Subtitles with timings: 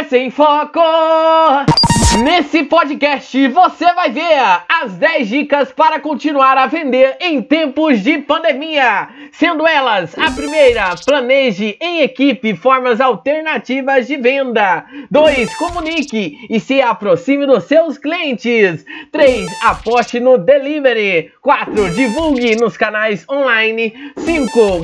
[0.00, 1.89] Comércio em Foco!
[2.18, 4.34] Nesse podcast você vai ver
[4.68, 9.08] as 10 dicas para continuar a vender em tempos de pandemia.
[9.30, 14.84] Sendo elas: a primeira, planeje em equipe formas alternativas de venda.
[15.08, 15.54] 2.
[15.54, 18.84] Comunique e se aproxime dos seus clientes.
[19.12, 19.48] 3.
[19.62, 21.30] Aposte no delivery.
[21.40, 21.90] 4.
[21.94, 24.12] Divulgue nos canais online.
[24.16, 24.82] 5.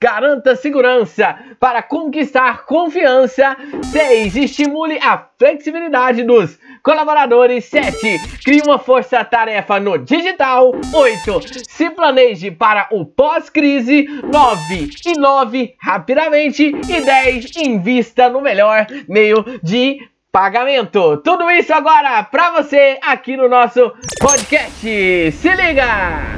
[0.00, 3.56] Garanta segurança para conquistar confiança.
[3.92, 4.36] 6.
[4.36, 7.64] Estimule a flexibilidade dos colaboradores.
[7.66, 7.98] 7.
[8.44, 10.72] Crie uma força-tarefa no digital.
[10.92, 11.40] 8.
[11.68, 14.06] Se planeje para o pós-crise.
[14.32, 14.90] 9.
[15.06, 16.64] Inove rapidamente.
[16.64, 17.56] E 10.
[17.56, 19.98] Invista no melhor meio de
[20.30, 21.16] pagamento.
[21.18, 25.32] Tudo isso agora para você aqui no nosso podcast.
[25.32, 26.35] Se liga!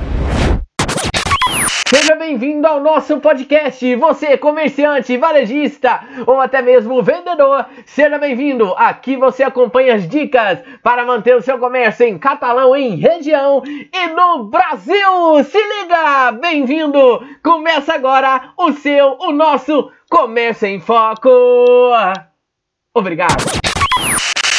[1.88, 3.96] Seja bem-vindo ao nosso podcast.
[3.96, 8.74] Você, comerciante, varejista ou até mesmo vendedor, seja bem-vindo.
[8.77, 14.07] Aqui você acompanha as dicas para manter o seu comércio em catalão, em região e
[14.09, 15.43] no Brasil.
[15.45, 16.32] Se liga!
[16.32, 17.27] Bem-vindo!
[17.43, 21.30] Começa agora o seu, o nosso Comércio em Foco.
[22.93, 23.45] Obrigado.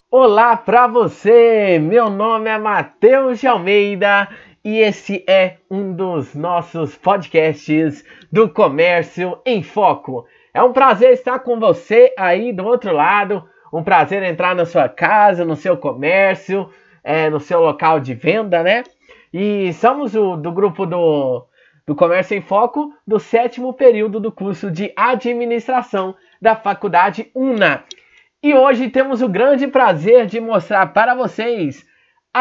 [0.09, 1.77] Olá para você.
[1.79, 4.27] Meu nome é Matheus de Almeida
[4.63, 10.25] e esse é um dos nossos podcasts do Comércio em Foco.
[10.53, 14.89] É um prazer estar com você aí do outro lado, um prazer entrar na sua
[14.89, 16.69] casa, no seu comércio,
[17.03, 18.83] é, no seu local de venda, né?
[19.33, 21.45] E somos o, do grupo do,
[21.87, 27.83] do Comércio em Foco do sétimo período do curso de Administração da Faculdade UNA.
[28.41, 31.85] E hoje temos o grande prazer de mostrar para vocês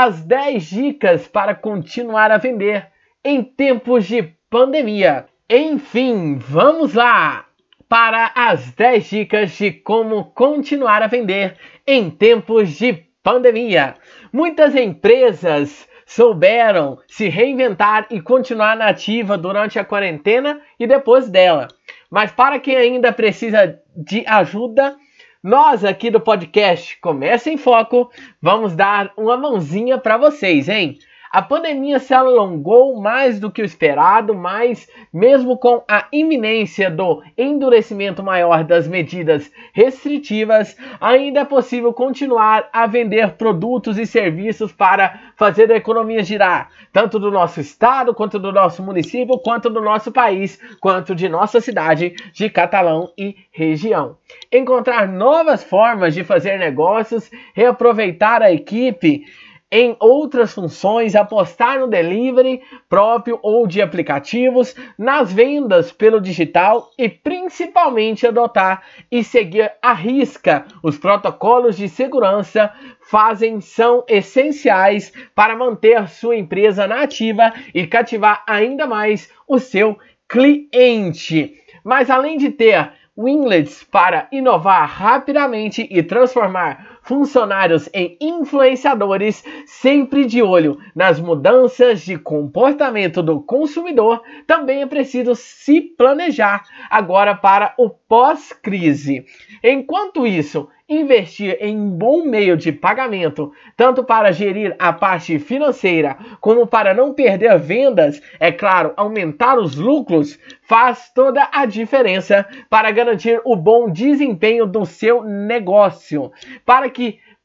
[0.01, 2.87] as 10 dicas para continuar a vender
[3.25, 5.27] em tempos de pandemia.
[5.51, 7.47] Enfim, vamos lá
[7.89, 12.93] para as 10 dicas de como continuar a vender em tempos de
[13.25, 13.97] pandemia.
[14.33, 21.67] Muitas empresas souberam se reinventar e continuar na ativa durante a quarentena e depois dela.
[22.09, 24.97] Mas para quem ainda precisa de ajuda,
[25.43, 28.11] nós aqui do podcast Comércio em Foco
[28.43, 30.99] vamos dar uma mãozinha para vocês, hein?
[31.31, 37.23] A pandemia se alongou mais do que o esperado, mas mesmo com a iminência do
[37.37, 45.21] endurecimento maior das medidas restritivas, ainda é possível continuar a vender produtos e serviços para
[45.37, 50.11] fazer a economia girar, tanto do nosso estado, quanto do nosso município, quanto do nosso
[50.11, 54.17] país, quanto de nossa cidade de Catalão e região.
[54.51, 59.25] Encontrar novas formas de fazer negócios, reaproveitar a equipe
[59.71, 67.09] em outras funções, apostar no delivery próprio ou de aplicativos, nas vendas pelo digital e
[67.09, 76.09] principalmente adotar e seguir à risca os protocolos de segurança fazem são essenciais para manter
[76.09, 81.55] sua empresa na ativa e cativar ainda mais o seu cliente.
[81.85, 90.43] Mas além de ter winglets para inovar rapidamente e transformar funcionários em influenciadores, sempre de
[90.43, 97.89] olho nas mudanças de comportamento do consumidor, também é preciso se planejar agora para o
[97.89, 99.25] pós-crise.
[99.65, 106.17] Enquanto isso, investir em um bom meio de pagamento, tanto para gerir a parte financeira
[106.41, 112.91] como para não perder vendas, é claro, aumentar os lucros, faz toda a diferença para
[112.91, 116.33] garantir o bom desempenho do seu negócio.
[116.65, 116.98] Para que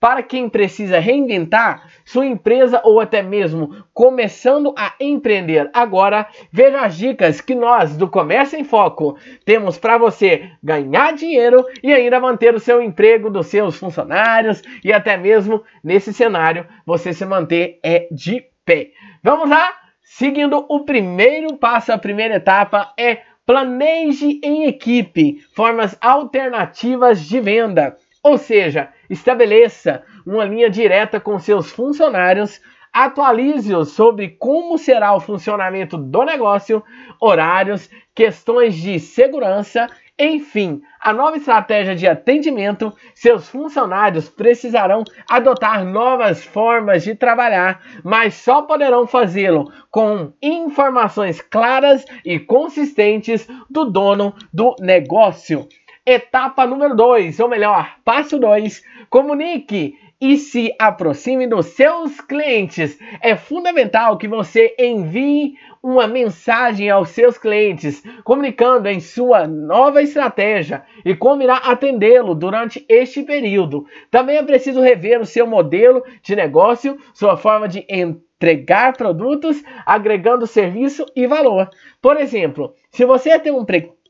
[0.03, 6.97] para quem precisa reinventar sua empresa ou até mesmo começando a empreender agora, veja as
[6.97, 12.53] dicas que nós do Comércio em Foco temos para você ganhar dinheiro e ainda manter
[12.53, 18.09] o seu emprego dos seus funcionários e até mesmo nesse cenário você se manter é
[18.11, 18.91] de pé.
[19.23, 19.73] Vamos lá?
[20.01, 27.95] Seguindo o primeiro passo, a primeira etapa é planeje em equipe formas alternativas de venda.
[28.23, 32.62] Ou seja, estabeleça uma linha direta com seus funcionários,
[32.94, 36.81] atualize-os sobre como será o funcionamento do negócio,
[37.19, 39.88] horários, questões de segurança,
[40.18, 48.36] enfim, a nova estratégia de atendimento, seus funcionários precisarão adotar novas formas de trabalhar, mas
[48.36, 55.68] só poderão fazê-lo com informações claras e consistentes do dono do negócio.
[56.05, 63.00] Etapa número 2, ou melhor, passo 2, comunique e se aproxime dos seus clientes.
[63.21, 70.83] É fundamental que você envie uma mensagem aos seus clientes, comunicando em sua nova estratégia
[71.05, 73.85] e como irá atendê-lo durante este período.
[74.11, 80.45] Também é preciso rever o seu modelo de negócio, sua forma de entregar produtos, agregando
[80.47, 81.69] serviço e valor.
[82.01, 83.65] Por exemplo, se você tem um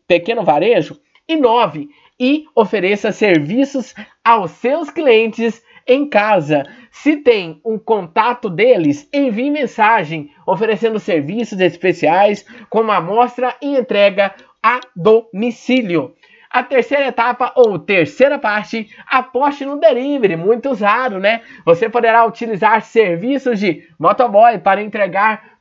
[0.07, 1.89] pequeno varejo, inove
[2.19, 3.93] e ofereça serviços
[4.23, 6.63] aos seus clientes em casa.
[6.91, 14.79] Se tem um contato deles, envie mensagem oferecendo serviços especiais como amostra e entrega a
[14.95, 16.15] domicílio.
[16.49, 21.41] A terceira etapa ou terceira parte, aposte no delivery, muito usado, né?
[21.65, 25.52] Você poderá utilizar serviços de motoboy para entregar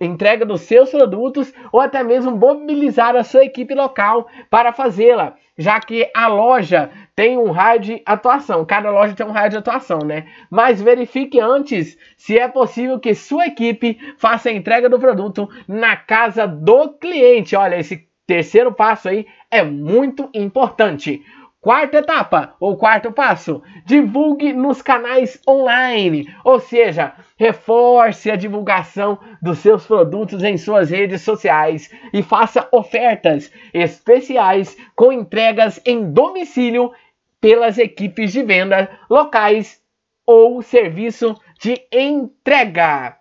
[0.00, 5.80] entrega dos seus produtos ou até mesmo mobilizar a sua equipe local para fazê-la, já
[5.80, 8.64] que a loja tem um raio de atuação.
[8.64, 10.26] Cada loja tem um raio de atuação, né?
[10.50, 15.96] Mas verifique antes se é possível que sua equipe faça a entrega do produto na
[15.96, 17.56] casa do cliente.
[17.56, 21.24] Olha, esse terceiro passo aí é muito importante.
[21.60, 29.58] Quarta etapa, ou quarto passo, divulgue nos canais online, ou seja, reforce a divulgação dos
[29.58, 36.92] seus produtos em suas redes sociais e faça ofertas especiais com entregas em domicílio
[37.40, 39.82] pelas equipes de venda locais
[40.24, 43.16] ou serviço de entrega.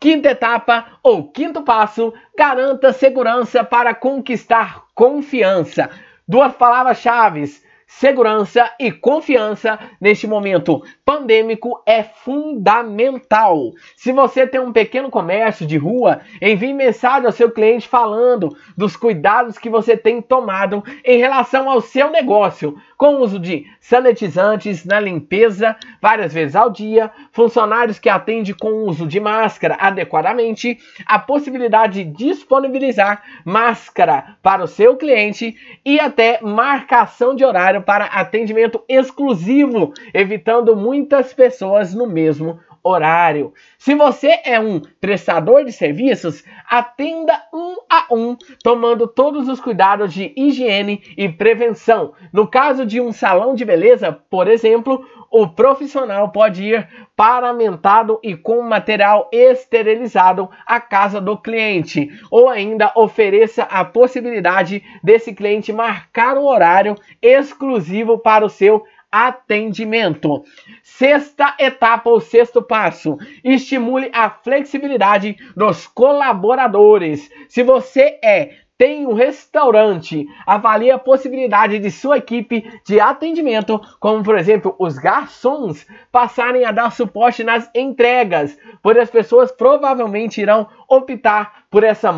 [0.00, 5.90] Quinta etapa ou quinto passo, garanta segurança para conquistar confiança
[6.30, 7.44] duas palavras-chave
[7.90, 13.72] segurança e confiança neste momento pandêmico é fundamental.
[13.96, 18.96] Se você tem um pequeno comércio de rua, envie mensagem ao seu cliente falando dos
[18.96, 25.00] cuidados que você tem tomado em relação ao seu negócio, com uso de sanitizantes na
[25.00, 31.18] limpeza várias vezes ao dia, funcionários que atendem com o uso de máscara adequadamente, a
[31.18, 38.84] possibilidade de disponibilizar máscara para o seu cliente e até marcação de horário para atendimento
[38.86, 43.52] exclusivo, evitando muitas pessoas no mesmo horário.
[43.78, 50.12] Se você é um prestador de serviços, atenda um a um, tomando todos os cuidados
[50.12, 52.12] de higiene e prevenção.
[52.32, 58.34] No caso de um salão de beleza, por exemplo, o profissional pode ir paramentado e
[58.34, 66.36] com material esterilizado à casa do cliente, ou ainda ofereça a possibilidade desse cliente marcar
[66.36, 70.44] um horário exclusivo para o seu atendimento.
[70.82, 77.30] Sexta etapa ou sexto passo: estimule a flexibilidade dos colaboradores.
[77.48, 84.22] Se você é tem um restaurante, avalie a possibilidade de sua equipe de atendimento, como
[84.22, 90.66] por exemplo os garçons, passarem a dar suporte nas entregas, pois as pessoas provavelmente irão
[90.88, 92.10] optar por essa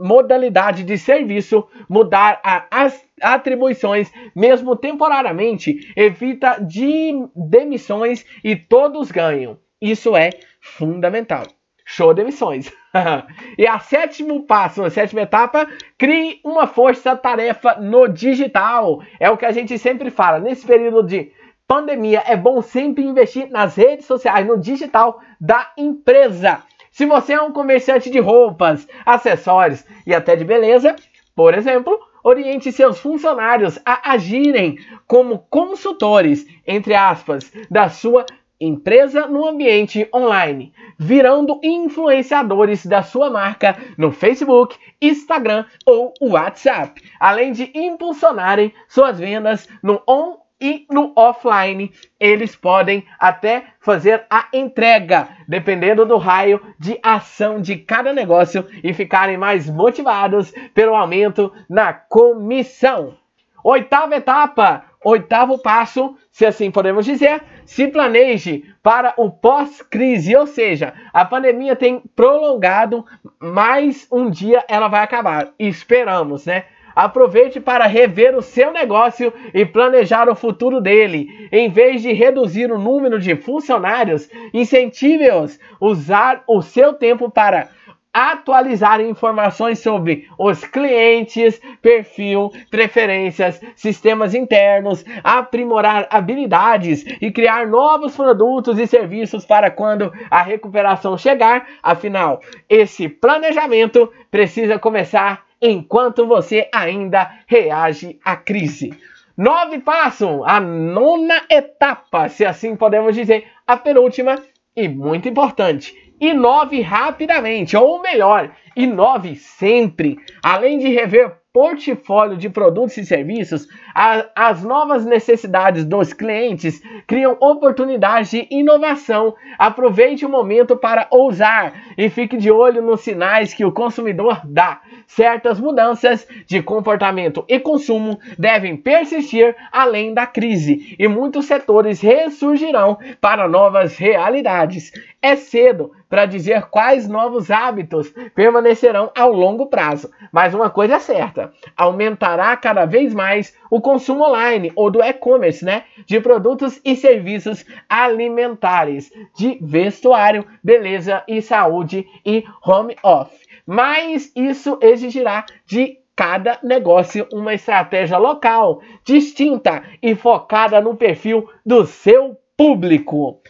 [0.00, 2.40] modalidade de serviço, mudar
[2.70, 9.58] as atribuições, mesmo temporariamente, evita de demissões e todos ganham.
[9.82, 10.30] Isso é
[10.62, 11.55] fundamental.
[11.88, 12.72] Show de missões.
[13.56, 19.00] e a sétimo passo, a sétima etapa, crie uma força-tarefa no digital.
[19.20, 20.40] É o que a gente sempre fala.
[20.40, 21.30] Nesse período de
[21.66, 26.60] pandemia, é bom sempre investir nas redes sociais, no digital da empresa.
[26.90, 30.96] Se você é um comerciante de roupas, acessórios e até de beleza,
[31.36, 38.26] por exemplo, oriente seus funcionários a agirem como consultores, entre aspas, da sua
[38.60, 47.52] empresa no ambiente online, virando influenciadores da sua marca no Facebook, Instagram ou WhatsApp, além
[47.52, 51.92] de impulsionarem suas vendas no on e no offline.
[52.18, 58.92] Eles podem até fazer a entrega, dependendo do raio de ação de cada negócio e
[58.92, 63.16] ficarem mais motivados pelo aumento na comissão.
[63.62, 70.94] Oitava etapa, oitavo passo, se assim podemos dizer, se planeje para o pós-crise, ou seja,
[71.12, 73.04] a pandemia tem prolongado,
[73.40, 75.52] mais um dia ela vai acabar.
[75.58, 76.64] Esperamos, né?
[76.94, 81.28] Aproveite para rever o seu negócio e planejar o futuro dele.
[81.52, 87.68] Em vez de reduzir o número de funcionários, incentive-os a usar o seu tempo para
[88.16, 98.78] atualizar informações sobre os clientes, perfil, preferências, sistemas internos, aprimorar habilidades e criar novos produtos
[98.78, 101.66] e serviços para quando a recuperação chegar.
[101.82, 108.98] Afinal, esse planejamento precisa começar enquanto você ainda reage à crise.
[109.36, 114.38] Nove passo, a nona etapa, se assim podemos dizer, a penúltima
[114.74, 116.05] e muito importante.
[116.20, 120.18] Inove rapidamente, ou melhor, inove sempre.
[120.42, 127.34] Além de rever portfólio de produtos e serviços, a, as novas necessidades dos clientes criam
[127.40, 129.34] oportunidades de inovação.
[129.58, 134.82] Aproveite o momento para ousar e fique de olho nos sinais que o consumidor dá.
[135.06, 142.98] Certas mudanças de comportamento e consumo devem persistir além da crise e muitos setores ressurgirão
[143.18, 144.92] para novas realidades.
[145.26, 150.98] É cedo para dizer quais novos hábitos permanecerão ao longo prazo, mas uma coisa é
[151.00, 156.94] certa: aumentará cada vez mais o consumo online ou do e-commerce, né, de produtos e
[156.94, 163.48] serviços alimentares, de vestuário, beleza e saúde e home office.
[163.66, 171.84] Mas isso exigirá de cada negócio uma estratégia local, distinta e focada no perfil do
[171.84, 173.40] seu público.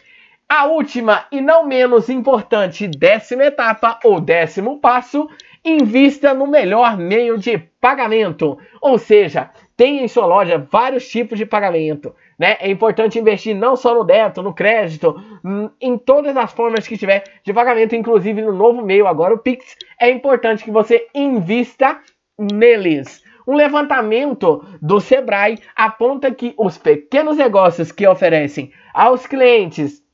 [0.49, 5.29] A última e não menos importante décima etapa ou décimo passo,
[5.63, 8.57] invista no melhor meio de pagamento.
[8.81, 12.15] Ou seja, tem em sua loja vários tipos de pagamento.
[12.39, 12.55] Né?
[12.61, 16.97] É importante investir não só no débito, no crédito, hum, em todas as formas que
[16.97, 19.75] tiver de pagamento, inclusive no novo meio agora, o Pix.
[19.99, 21.99] É importante que você invista
[22.39, 23.21] neles.
[23.45, 30.06] Um levantamento do Sebrae aponta que os pequenos negócios que oferecem aos clientes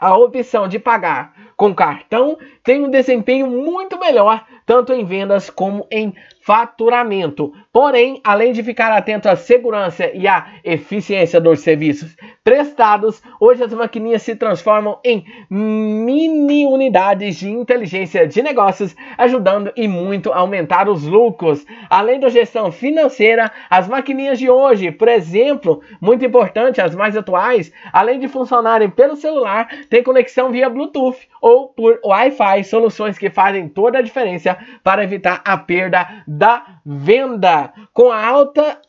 [0.00, 5.86] a opção de pagar com cartão tem um desempenho muito melhor, tanto em vendas como
[5.90, 7.52] em faturamento.
[7.72, 13.72] Porém, além de ficar atento à segurança e à eficiência dos serviços prestados, hoje as
[13.72, 20.88] maquininhas se transformam em mini unidades de inteligência de negócios, ajudando e muito a aumentar
[20.88, 21.64] os lucros.
[21.88, 27.72] Além da gestão financeira, as maquininhas de hoje, por exemplo, muito importante, as mais atuais,
[27.92, 33.68] além de funcionarem pelo celular, têm conexão via Bluetooth ou por Wi-Fi, soluções que fazem
[33.68, 38.80] toda a diferença para evitar a perda da venda com a alta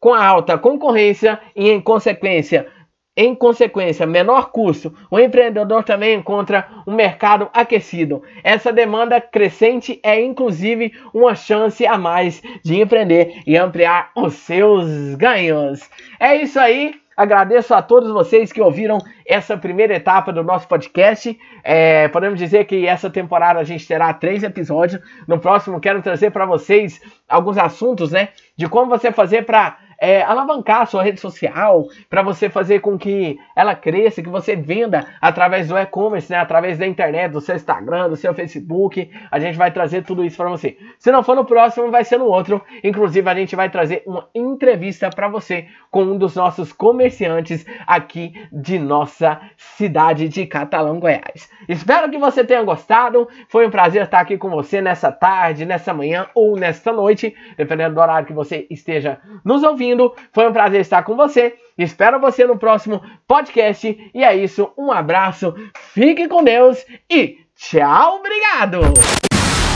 [0.00, 2.66] com a alta concorrência e em consequência
[3.14, 8.22] em consequência, menor custo, o empreendedor também encontra um mercado aquecido.
[8.42, 15.14] Essa demanda crescente é inclusive uma chance a mais de empreender e ampliar os seus
[15.16, 15.90] ganhos.
[16.18, 16.94] É isso aí.
[17.22, 21.38] Agradeço a todos vocês que ouviram essa primeira etapa do nosso podcast.
[21.62, 25.00] É, podemos dizer que essa temporada a gente terá três episódios.
[25.28, 28.30] No próximo, quero trazer para vocês alguns assuntos, né?
[28.56, 32.98] De como você fazer para é, alavancar a sua rede social, para você fazer com
[32.98, 37.54] que ela cresça, que você venda através do e-commerce, né, através da internet, do seu
[37.54, 39.10] Instagram, do seu Facebook.
[39.30, 40.76] A gente vai trazer tudo isso para você.
[40.98, 42.62] Se não for no próximo, vai ser no outro.
[42.82, 48.34] Inclusive, a gente vai trazer uma entrevista para você com um dos nossos comerciantes aqui
[48.52, 51.50] de nossa cidade de Catalão, Goiás.
[51.68, 53.28] Espero que você tenha gostado.
[53.48, 57.94] Foi um prazer estar aqui com você nessa tarde, nessa manhã ou nesta noite, dependendo
[57.94, 59.91] do horário que você esteja nos ouvindo
[60.32, 61.54] Foi um prazer estar com você.
[61.76, 64.10] Espero você no próximo podcast.
[64.14, 64.70] E é isso.
[64.76, 65.54] Um abraço.
[65.92, 68.18] Fique com Deus e tchau.
[68.18, 68.80] Obrigado.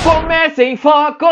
[0.04, 1.26] Comece em foco.